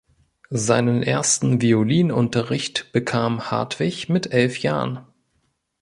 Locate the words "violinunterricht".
1.61-2.91